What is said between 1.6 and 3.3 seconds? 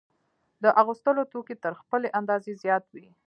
تر خپلې اندازې زیات وي